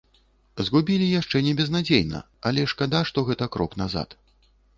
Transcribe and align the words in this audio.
Згубілі 0.69 1.09
яшчэ 1.19 1.41
не 1.47 1.53
безнадзейна, 1.59 2.23
але 2.51 2.65
шкада, 2.73 3.03
што 3.11 3.27
гэта 3.29 3.45
крок 3.59 3.79
назад. 3.85 4.19